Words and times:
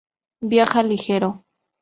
Viaja 0.53 0.81
ligero. 0.81 1.29